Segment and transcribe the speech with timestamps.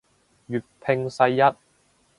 [0.49, 1.41] 粵拼世一